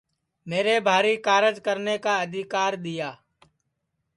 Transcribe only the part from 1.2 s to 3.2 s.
کارج کرنے کا آدیکر دٚیا